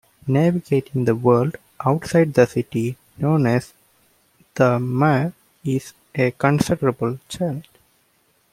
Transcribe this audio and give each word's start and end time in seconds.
Navigating 0.25 1.05
the 1.05 1.13
world 1.13 1.57
outside 1.85 2.33
the 2.33 2.47
city, 2.47 2.97
known 3.19 3.45
as 3.45 3.71
the 4.55 4.79
Mire, 4.79 5.31
is 5.63 5.93
a 6.15 6.31
considerable 6.31 7.19
challenge. 7.29 7.69